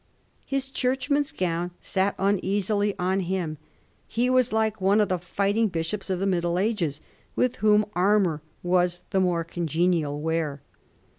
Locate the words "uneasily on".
2.17-3.19